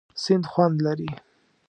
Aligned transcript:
سیند 0.23 0.45
خوند 0.51 0.77
لري. 0.85 1.11